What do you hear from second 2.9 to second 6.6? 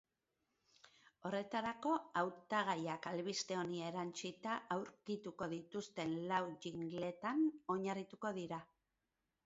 albiste honi erantsita aurkituko dituzten lau